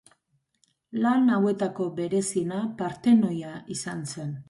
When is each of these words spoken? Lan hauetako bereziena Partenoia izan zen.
Lan 1.03 1.29
hauetako 1.35 1.87
bereziena 2.01 2.65
Partenoia 2.83 3.57
izan 3.79 4.07
zen. 4.15 4.39